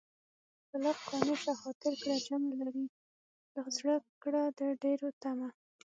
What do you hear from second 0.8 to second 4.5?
لږ قانع شه خاطر کړه جمع لرې له زړه کړه